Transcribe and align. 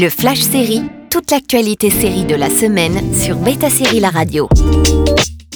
Le 0.00 0.10
Flash 0.10 0.42
Série, 0.42 0.82
toute 1.10 1.32
l'actualité 1.32 1.90
série 1.90 2.24
de 2.24 2.36
la 2.36 2.50
semaine 2.50 3.12
sur 3.12 3.34
Beta 3.34 3.68
Série 3.68 3.98
La 3.98 4.10
Radio. 4.10 4.48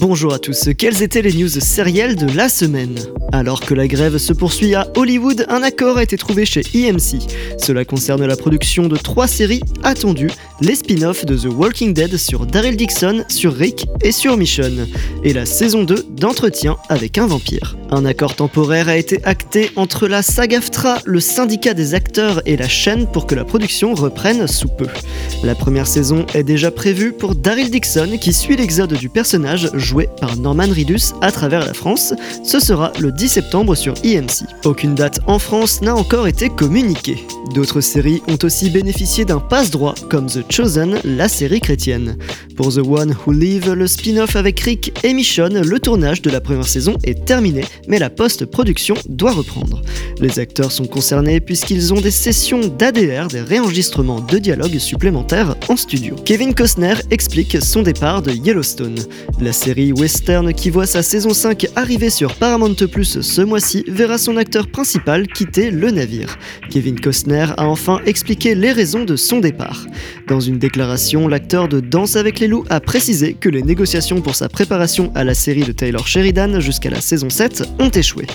Bonjour 0.00 0.34
à 0.34 0.41
tous, 0.41 0.71
quelles 0.76 1.00
étaient 1.04 1.22
les 1.22 1.33
news 1.33 1.49
sérielles 1.49 2.17
de 2.17 2.27
la 2.37 2.49
semaine? 2.49 2.99
Alors 3.31 3.61
que 3.61 3.73
la 3.73 3.87
grève 3.87 4.19
se 4.19 4.33
poursuit 4.33 4.75
à 4.75 4.89
Hollywood, 4.97 5.47
un 5.49 5.63
accord 5.63 5.99
a 5.99 6.03
été 6.03 6.17
trouvé 6.17 6.45
chez 6.45 6.63
EMC. 6.75 7.21
Cela 7.57 7.85
concerne 7.85 8.27
la 8.27 8.35
production 8.35 8.89
de 8.89 8.97
trois 8.97 9.29
séries 9.29 9.63
attendues, 9.85 10.33
les 10.63 10.76
spin-offs 10.76 11.26
de 11.26 11.37
The 11.37 11.53
Walking 11.53 11.92
Dead 11.92 12.17
sur 12.17 12.47
Daryl 12.47 12.76
Dixon, 12.76 13.24
sur 13.29 13.53
Rick 13.53 13.87
et 14.01 14.12
sur 14.12 14.37
Mission, 14.37 14.71
et 15.24 15.33
la 15.33 15.44
saison 15.44 15.83
2 15.83 16.06
d'Entretien 16.11 16.77
avec 16.88 17.19
un 17.19 17.27
vampire. 17.27 17.77
Un 17.91 18.05
accord 18.05 18.37
temporaire 18.37 18.88
a 18.88 18.97
été 18.97 19.23
acté 19.25 19.73
entre 19.75 20.06
la 20.06 20.23
SAG-AFTRA, 20.23 21.01
le 21.05 21.19
syndicat 21.19 21.75
des 21.75 21.95
acteurs 21.95 22.43
et 22.47 22.56
la 22.56 22.69
chaîne 22.69 23.06
pour 23.09 23.27
que 23.27 23.34
la 23.34 23.45
production 23.45 23.95
reprenne 23.95 24.47
sous 24.47 24.69
peu. 24.69 24.87
La 25.43 25.56
première 25.56 25.88
saison 25.88 26.27
est 26.33 26.45
déjà 26.45 26.71
prévue 26.71 27.13
pour 27.13 27.35
Daryl 27.35 27.71
Dixon 27.71 28.16
qui 28.21 28.33
suit 28.33 28.57
l'exode 28.57 28.95
du 28.95 29.09
personnage 29.09 29.69
joué 29.74 30.09
par 30.21 30.37
Norman 30.37 30.69
Reedus 30.69 31.13
à 31.23 31.33
travers 31.33 31.66
la 31.66 31.74
France. 31.74 32.15
Ce 32.45 32.60
sera 32.60 32.93
le 33.01 33.10
10 33.10 33.29
septembre 33.29 33.74
sur 33.74 33.95
EMC. 34.05 34.45
Aucune 34.65 34.95
date 34.95 35.21
en 35.27 35.41
France 35.41 35.83
n'a 35.83 35.97
encore 35.97 36.29
été 36.29 36.49
communiquée. 36.49 37.19
D'autres 37.55 37.80
séries 37.80 38.23
ont 38.29 38.38
aussi 38.45 38.71
bénéficié 38.71 39.24
d'un 39.24 39.41
passe-droit, 39.41 39.95
comme 40.09 40.27
The 40.27 40.49
Chosen, 40.52 40.98
la 41.05 41.30
série 41.30 41.61
chrétienne. 41.61 42.19
Pour 42.56 42.74
The 42.74 42.80
One 42.87 43.16
Who 43.24 43.33
Live, 43.33 43.73
le 43.73 43.87
spin-off 43.87 44.37
avec 44.37 44.60
Rick 44.60 44.93
et 45.02 45.15
Michonne, 45.15 45.62
le 45.62 45.80
tournage 45.80 46.20
de 46.20 46.29
la 46.29 46.43
première 46.43 46.69
saison 46.69 46.98
est 47.05 47.24
terminé, 47.24 47.65
mais 47.88 47.98
la 47.98 48.10
post-production 48.10 48.95
doit 49.09 49.33
reprendre. 49.33 49.80
Les 50.20 50.38
acteurs 50.38 50.70
sont 50.70 50.84
concernés 50.84 51.41
puisqu'ils 51.41 51.95
ont 51.95 52.01
des 52.02 52.10
sessions 52.10 52.60
d'ADR, 52.60 53.29
des 53.29 53.41
réenregistrements 53.41 54.20
de 54.20 54.37
dialogues 54.37 54.79
supplémentaires 54.79 55.57
en 55.70 55.77
studio. 55.77 56.16
Kevin 56.23 56.52
Costner 56.55 56.96
explique 57.10 57.57
son 57.62 57.80
départ 57.80 58.21
de 58.21 58.32
Yellowstone. 58.32 58.99
La 59.40 59.52
série 59.52 59.93
western 59.93 60.52
qui 60.52 60.68
voit 60.68 60.87
sa 60.87 61.02
saison 61.02 61.32
5 61.32 61.66
arriver 61.77 62.10
sur 62.10 62.34
Paramount 62.34 62.74
Plus 62.74 63.23
ce 63.23 63.40
mois-ci 63.40 63.84
verra 63.88 64.18
son 64.18 64.36
acteur 64.36 64.68
principal 64.68 65.27
quitter 65.28 65.70
le 65.70 65.90
navire. 65.90 66.36
Kevin 66.70 67.00
Costner 67.00 67.46
a 67.56 67.66
enfin 67.66 68.00
expliqué 68.05 68.55
les 68.55 68.72
raisons 68.72 69.05
de 69.05 69.16
son 69.16 69.40
départ. 69.40 69.86
Une 70.42 70.58
déclaration, 70.58 71.28
l'acteur 71.28 71.68
de 71.68 71.80
Danse 71.80 72.16
avec 72.16 72.40
les 72.40 72.48
loups 72.48 72.64
a 72.68 72.80
précisé 72.80 73.34
que 73.34 73.48
les 73.48 73.62
négociations 73.62 74.20
pour 74.20 74.34
sa 74.34 74.48
préparation 74.48 75.10
à 75.14 75.24
la 75.24 75.34
série 75.34 75.64
de 75.64 75.72
Taylor 75.72 76.06
Sheridan 76.06 76.60
jusqu'à 76.60 76.90
la 76.90 77.00
saison 77.00 77.30
7 77.30 77.68
ont 77.78 77.88
échoué. 77.88 78.26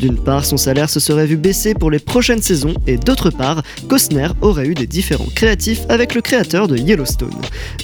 D'une 0.00 0.16
part, 0.16 0.44
son 0.44 0.56
salaire 0.56 0.90
se 0.90 1.00
serait 1.00 1.26
vu 1.26 1.36
baisser 1.36 1.74
pour 1.74 1.90
les 1.90 1.98
prochaines 1.98 2.42
saisons 2.42 2.74
et 2.86 2.96
d'autre 2.96 3.30
part, 3.30 3.62
Costner 3.88 4.28
aurait 4.40 4.66
eu 4.66 4.74
des 4.74 4.86
différends 4.86 5.28
créatifs 5.34 5.82
avec 5.88 6.14
le 6.14 6.20
créateur 6.20 6.68
de 6.68 6.76
Yellowstone. 6.76 7.30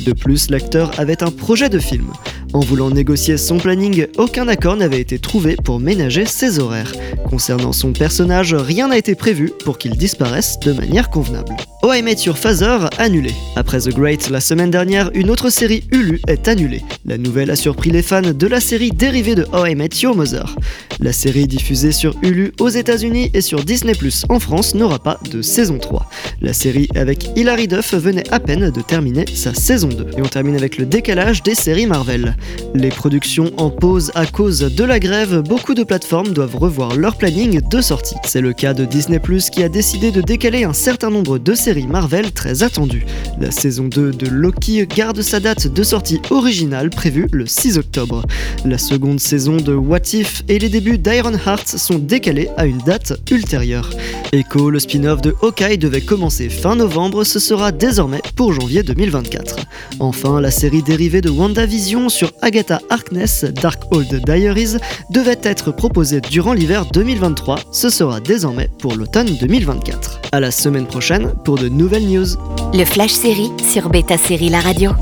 De 0.04 0.12
plus, 0.12 0.50
l'acteur 0.50 0.92
avait 0.98 1.22
un 1.22 1.30
projet 1.30 1.68
de 1.68 1.78
film. 1.78 2.06
En 2.54 2.60
voulant 2.60 2.90
négocier 2.90 3.38
son 3.38 3.56
planning, 3.56 4.06
aucun 4.18 4.46
accord 4.46 4.76
n'avait 4.76 5.00
été 5.00 5.18
trouvé 5.18 5.56
pour 5.56 5.80
ménager 5.80 6.26
ses 6.26 6.58
horaires. 6.58 6.92
Concernant 7.28 7.72
son 7.72 7.92
personnage, 7.92 8.54
rien 8.54 8.88
n'a 8.88 8.98
été 8.98 9.14
prévu 9.14 9.50
pour 9.64 9.78
qu'il 9.78 9.96
disparaisse 9.96 10.60
de 10.60 10.72
manière 10.72 11.08
convenable. 11.08 11.56
Oh 11.82 11.92
I 11.92 12.04
Your 12.26 12.36
Father 12.36 12.90
annulé. 12.98 13.32
Après 13.56 13.80
The 13.80 13.88
Great 13.88 14.28
la 14.28 14.40
semaine 14.40 14.70
dernière, 14.70 15.10
une 15.14 15.30
autre 15.30 15.48
série 15.48 15.84
Hulu 15.90 16.20
est 16.28 16.46
annulée. 16.46 16.82
La 17.04 17.18
nouvelle 17.18 17.50
a 17.50 17.56
surpris 17.56 17.90
les 17.90 18.02
fans 18.02 18.22
de 18.22 18.46
la 18.46 18.60
série 18.60 18.90
dérivée 18.92 19.34
de 19.34 19.44
Oh 19.52 19.66
I 19.66 19.74
Met 19.74 19.88
Your 20.02 20.14
Mother. 20.14 20.54
La 21.00 21.12
série 21.12 21.48
diffusée 21.48 21.90
sur 21.90 22.14
Hulu 22.22 22.52
aux 22.60 22.68
États-Unis 22.68 23.28
et 23.34 23.40
sur 23.40 23.64
Disney 23.64 23.96
Plus 23.96 24.24
en 24.28 24.38
France 24.38 24.76
n'aura 24.76 25.00
pas 25.00 25.18
de 25.28 25.42
saison 25.42 25.78
3. 25.78 26.08
La 26.40 26.52
série 26.52 26.88
avec 26.94 27.30
Hilary 27.34 27.66
Duff 27.66 27.94
venait 27.94 28.30
à 28.32 28.38
peine 28.38 28.70
de 28.70 28.80
terminer 28.80 29.24
sa 29.34 29.52
saison 29.52 29.88
2. 29.88 30.10
Et 30.16 30.22
on 30.22 30.28
termine 30.28 30.54
avec 30.54 30.78
le 30.78 30.86
décalage 30.86 31.42
des 31.42 31.56
séries 31.56 31.86
Marvel. 31.86 32.36
Les 32.72 32.90
productions 32.90 33.50
en 33.56 33.70
pause 33.70 34.12
à 34.14 34.24
cause 34.26 34.60
de 34.60 34.84
la 34.84 35.00
grève, 35.00 35.40
beaucoup 35.40 35.74
de 35.74 35.82
plateformes 35.82 36.28
doivent 36.28 36.56
revoir 36.56 36.94
leur 36.94 37.16
planning 37.16 37.60
de 37.68 37.80
sortie. 37.80 38.14
C'est 38.24 38.40
le 38.40 38.52
cas 38.52 38.74
de 38.74 38.84
Disney 38.84 39.18
Plus 39.18 39.50
qui 39.50 39.64
a 39.64 39.68
décidé 39.68 40.12
de 40.12 40.20
décaler 40.20 40.62
un 40.62 40.72
certain 40.72 41.10
nombre 41.10 41.38
de 41.38 41.54
séries 41.54 41.88
Marvel 41.88 42.30
très 42.30 42.62
attendues. 42.62 43.06
La 43.40 43.50
saison 43.50 43.88
2 43.88 44.12
de 44.12 44.28
Loki 44.28 44.86
garde 44.86 45.20
sa 45.20 45.40
date 45.40 45.66
de 45.66 45.82
sortie 45.82 46.20
originale 46.30 46.90
prévue 46.94 47.26
le 47.32 47.46
6 47.46 47.78
octobre. 47.78 48.24
La 48.64 48.78
seconde 48.78 49.20
saison 49.20 49.56
de 49.56 49.74
What 49.74 50.12
If 50.12 50.42
et 50.48 50.58
les 50.58 50.68
débuts 50.68 50.98
d'Iron 50.98 51.32
Heart 51.34 51.68
sont 51.68 51.98
décalés 51.98 52.48
à 52.56 52.66
une 52.66 52.78
date 52.78 53.14
ultérieure. 53.30 53.90
Echo, 54.32 54.70
le 54.70 54.78
spin-off 54.78 55.20
de 55.20 55.34
Hawkeye, 55.42 55.78
devait 55.78 56.00
commencer 56.00 56.48
fin 56.48 56.76
novembre, 56.76 57.24
ce 57.24 57.38
sera 57.38 57.72
désormais 57.72 58.22
pour 58.36 58.52
janvier 58.52 58.82
2024. 58.82 59.56
Enfin, 60.00 60.40
la 60.40 60.50
série 60.50 60.82
dérivée 60.82 61.20
de 61.20 61.30
WandaVision 61.30 62.08
sur 62.08 62.32
Agatha 62.40 62.80
Harkness, 62.90 63.44
Darkhold 63.44 64.24
Diaries, 64.24 64.76
devait 65.10 65.40
être 65.42 65.72
proposée 65.72 66.20
durant 66.20 66.52
l'hiver 66.52 66.86
2023, 66.92 67.58
ce 67.72 67.90
sera 67.90 68.20
désormais 68.20 68.68
pour 68.78 68.94
l'automne 68.94 69.36
2024. 69.40 70.20
À 70.32 70.40
la 70.40 70.50
semaine 70.50 70.86
prochaine 70.86 71.32
pour 71.44 71.56
de 71.56 71.68
nouvelles 71.68 72.06
news. 72.06 72.26
Le 72.72 72.84
Flash 72.84 73.12
Série 73.12 73.50
sur 73.70 73.88
Beta 73.90 74.16
Série 74.16 74.48
La 74.48 74.60
Radio. 74.60 74.92